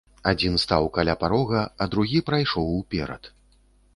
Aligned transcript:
Адзін 0.29 0.55
стаў 0.63 0.87
каля 0.95 1.15
парога, 1.25 1.61
а 1.85 1.89
другі 1.93 2.21
прайшоў 2.29 2.67
уперад. 2.79 3.33